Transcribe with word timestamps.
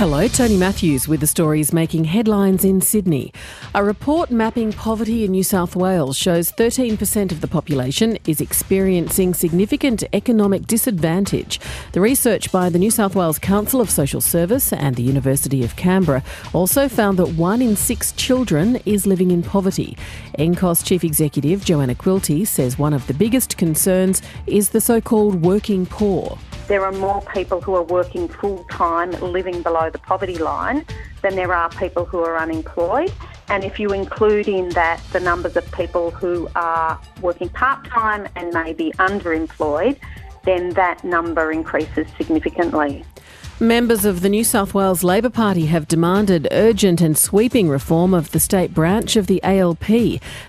Hello, 0.00 0.26
Tony 0.28 0.56
Matthews 0.56 1.06
with 1.06 1.20
the 1.20 1.26
stories 1.26 1.74
making 1.74 2.04
headlines 2.04 2.64
in 2.64 2.80
Sydney. 2.80 3.34
A 3.74 3.84
report 3.84 4.30
mapping 4.30 4.72
poverty 4.72 5.26
in 5.26 5.32
New 5.32 5.42
South 5.42 5.76
Wales 5.76 6.16
shows 6.16 6.50
13% 6.52 7.30
of 7.30 7.42
the 7.42 7.46
population 7.46 8.16
is 8.26 8.40
experiencing 8.40 9.34
significant 9.34 10.02
economic 10.14 10.66
disadvantage. 10.66 11.60
The 11.92 12.00
research 12.00 12.50
by 12.50 12.70
the 12.70 12.78
New 12.78 12.90
South 12.90 13.14
Wales 13.14 13.38
Council 13.38 13.78
of 13.78 13.90
Social 13.90 14.22
Service 14.22 14.72
and 14.72 14.96
the 14.96 15.02
University 15.02 15.62
of 15.64 15.76
Canberra 15.76 16.24
also 16.54 16.88
found 16.88 17.18
that 17.18 17.34
one 17.34 17.60
in 17.60 17.76
six 17.76 18.12
children 18.12 18.76
is 18.86 19.06
living 19.06 19.30
in 19.30 19.42
poverty. 19.42 19.98
NCOSS 20.38 20.82
Chief 20.82 21.04
Executive 21.04 21.62
Joanna 21.62 21.94
Quilty 21.94 22.46
says 22.46 22.78
one 22.78 22.94
of 22.94 23.06
the 23.06 23.12
biggest 23.12 23.58
concerns 23.58 24.22
is 24.46 24.70
the 24.70 24.80
so 24.80 24.98
called 25.02 25.42
working 25.42 25.84
poor 25.84 26.38
there 26.70 26.86
are 26.86 26.92
more 26.92 27.20
people 27.34 27.60
who 27.60 27.74
are 27.74 27.82
working 27.82 28.28
full 28.28 28.62
time 28.70 29.10
living 29.20 29.60
below 29.60 29.90
the 29.90 29.98
poverty 29.98 30.38
line 30.38 30.86
than 31.20 31.34
there 31.34 31.52
are 31.52 31.68
people 31.70 32.04
who 32.04 32.20
are 32.20 32.38
unemployed. 32.38 33.12
And 33.48 33.64
if 33.64 33.80
you 33.80 33.88
include 33.92 34.46
in 34.46 34.68
that 34.68 35.02
the 35.12 35.18
numbers 35.18 35.56
of 35.56 35.68
people 35.72 36.12
who 36.12 36.48
are 36.54 36.96
working 37.20 37.48
part 37.48 37.84
time 37.86 38.28
and 38.36 38.54
maybe 38.54 38.92
underemployed, 39.00 39.98
then 40.44 40.70
that 40.74 41.02
number 41.02 41.50
increases 41.50 42.06
significantly. 42.16 43.04
Members 43.62 44.06
of 44.06 44.22
the 44.22 44.30
New 44.30 44.42
South 44.42 44.72
Wales 44.72 45.04
Labor 45.04 45.28
Party 45.28 45.66
have 45.66 45.86
demanded 45.86 46.48
urgent 46.50 47.02
and 47.02 47.16
sweeping 47.16 47.68
reform 47.68 48.14
of 48.14 48.30
the 48.30 48.40
state 48.40 48.72
branch 48.72 49.16
of 49.16 49.26
the 49.26 49.38
ALP. 49.42 49.86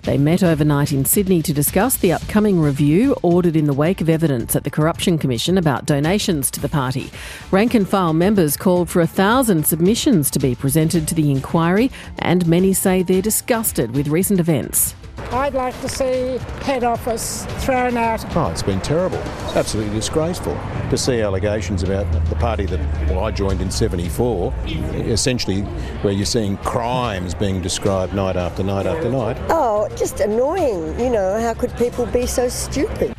They 0.04 0.18
met 0.18 0.42
overnight 0.42 0.94
in 0.94 1.04
Sydney 1.04 1.42
to 1.42 1.52
discuss 1.52 1.98
the 1.98 2.14
upcoming 2.14 2.62
review 2.62 3.18
ordered 3.22 3.58
in 3.58 3.66
the 3.66 3.74
wake 3.74 4.00
of 4.00 4.08
evidence 4.08 4.55
at 4.55 4.64
the 4.64 4.70
Corruption 4.70 5.18
Commission 5.18 5.58
about 5.58 5.86
donations 5.86 6.50
to 6.52 6.62
the 6.62 6.70
party. 6.70 7.12
Rank 7.52 7.74
and 7.74 7.86
file 7.86 8.14
members 8.14 8.55
called 8.55 8.90
for 8.90 9.02
a 9.02 9.08
thousand 9.08 9.66
submissions 9.66 10.32
to 10.32 10.40
be 10.40 10.55
presented 10.55 11.05
to 11.10 11.16
the 11.16 11.32
inquiry, 11.32 11.91
and 12.20 12.48
many 12.48 12.72
say 12.72 13.04
they're 13.04 13.22
disgusted 13.22 13.94
with 13.94 14.07
recent 14.07 14.40
events. 14.40 14.96
I'd 15.32 15.54
like 15.54 15.79
to 15.79 15.87
see 15.87 16.37
head 16.63 16.84
office 16.84 17.46
thrown 17.63 17.96
out. 17.96 18.26
Oh, 18.35 18.51
it's 18.51 18.62
been 18.62 18.82
terrible. 18.82 19.18
It's 19.18 19.55
absolutely 19.55 19.96
disgraceful 19.96 20.54
to 20.90 20.98
see 20.98 21.21
allegations 21.21 21.84
about 21.84 22.12
the 22.29 22.35
party 22.35 22.65
that 22.65 22.79
well, 23.10 23.23
I 23.23 23.32
joined 23.32 23.62
in 23.62 23.71
74, 23.71 24.54
essentially 24.65 25.62
where 26.01 26.12
you're 26.12 26.26
seeing 26.26 26.57
crimes 26.57 27.34
being 27.34 27.62
described 27.62 28.13
night 28.13 28.35
after 28.35 28.62
night 28.62 28.85
after 28.85 29.10
night. 29.10 29.38
Oh, 29.49 29.88
just 29.96 30.20
annoying. 30.20 30.99
You 30.99 31.10
know, 31.10 31.40
how 31.40 31.54
could 31.54 31.73
people 31.77 32.05
be 32.07 32.26
so 32.26 32.49
stupid? 32.49 33.16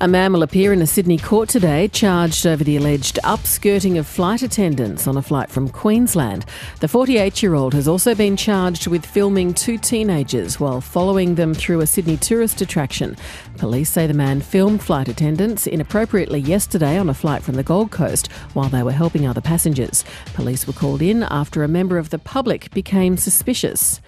A 0.00 0.08
man 0.08 0.32
will 0.32 0.42
appear 0.42 0.72
in 0.72 0.82
a 0.82 0.88
Sydney 0.88 1.18
court 1.18 1.48
today 1.48 1.86
charged 1.86 2.48
over 2.48 2.64
the 2.64 2.76
alleged 2.76 3.20
upskirting 3.22 3.96
of 3.96 4.08
flight 4.08 4.42
attendants 4.42 5.06
on 5.06 5.16
a 5.16 5.22
flight 5.22 5.50
from 5.50 5.68
Queensland. 5.68 6.44
The 6.80 6.88
48 6.88 7.40
year 7.44 7.54
old 7.54 7.74
has 7.74 7.86
also 7.86 8.12
been 8.12 8.36
charged 8.36 8.88
with 8.88 9.06
filming 9.06 9.54
two 9.54 9.78
teenagers 9.78 10.58
while 10.58 10.80
following 10.80 11.36
them 11.36 11.54
through 11.54 11.80
a 11.80 11.86
Sydney 11.86 12.16
tourist 12.16 12.60
attraction. 12.60 13.16
Police 13.56 13.88
say 13.88 14.08
the 14.08 14.14
man 14.14 14.40
filmed 14.40 14.82
flight 14.82 15.06
attendants 15.06 15.64
inappropriately 15.64 16.40
yesterday 16.40 16.98
on 16.98 17.08
a 17.08 17.14
flight 17.14 17.44
from 17.44 17.54
the 17.54 17.62
Gold 17.62 17.92
Coast 17.92 18.32
while 18.52 18.68
they 18.68 18.82
were 18.82 18.90
helping 18.90 19.28
other 19.28 19.40
passengers. 19.40 20.04
Police 20.34 20.66
were 20.66 20.72
called 20.72 21.02
in 21.02 21.22
after 21.22 21.62
a 21.62 21.68
member 21.68 21.98
of 21.98 22.10
the 22.10 22.18
public 22.18 22.68
became 22.72 23.16
suspicious. 23.16 24.00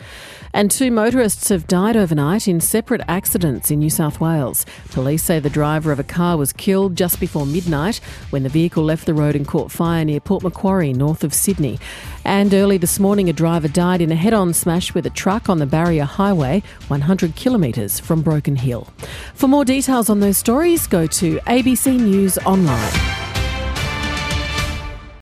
And 0.53 0.71
two 0.71 0.91
motorists 0.91 1.51
have 1.51 1.67
died 1.67 1.97
overnight 1.97 2.49
in 2.49 2.61
separate 2.61 3.03
accidents 3.07 3.71
in 3.71 3.79
New 3.79 3.91
South 3.91 4.21
Wales. 4.21 4.65
Police 4.91 5.23
say 5.23 5.39
the 5.39 5.51
driver 5.77 5.93
of 5.93 6.01
a 6.01 6.05
car 6.05 6.39
was 6.39 6.55
killed 6.55 6.97
just 6.97 7.21
before 7.21 7.45
midnight 7.45 7.99
when 8.31 8.43
the 8.43 8.49
vehicle 8.49 8.83
left 8.83 9.05
the 9.05 9.13
road 9.13 9.37
and 9.37 9.47
caught 9.47 9.71
fire 9.71 10.07
near 10.07 10.21
Port 10.21 10.43
Macquarie, 10.43 10.95
north 10.95 11.23
of 11.23 11.35
Sydney. 11.35 11.79
And 12.25 12.55
early 12.55 12.79
this 12.79 12.99
morning, 12.99 13.29
a 13.29 13.35
driver 13.35 13.69
died 13.69 14.01
in 14.01 14.11
a 14.11 14.15
head 14.15 14.33
on 14.33 14.55
smash 14.55 14.95
with 14.95 15.05
a 15.05 15.11
truck 15.11 15.51
on 15.51 15.59
the 15.59 15.67
Barrier 15.67 16.05
Highway, 16.05 16.63
100 16.89 17.37
kilometres 17.37 18.01
from 18.01 18.23
Broken 18.23 18.57
Hill. 18.57 18.89
For 19.35 19.49
more 19.49 19.67
details 19.67 20.09
on 20.09 20.21
those 20.21 20.39
stories, 20.39 20.87
go 20.87 21.07
to 21.07 21.37
ABC 21.41 22.01
News 22.01 22.39
Online. 22.39 23.06